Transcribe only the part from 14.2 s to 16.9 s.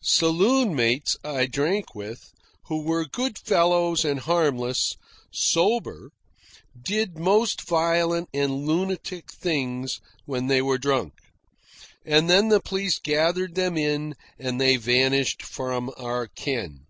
and they vanished from our ken.